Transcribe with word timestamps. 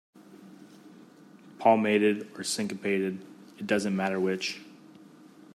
Palmated 1.59 2.27
or 2.35 2.43
syncopated, 2.43 3.23
it 3.59 3.67
doesn't 3.67 3.95
matter 3.95 4.19
which. 4.19 4.59